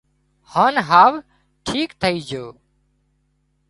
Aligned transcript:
هانَ 0.53 0.75
هاوَ 0.91 1.13
ٺيڪ 1.65 1.89
ٿئي 2.01 2.17
جھو 2.29 2.45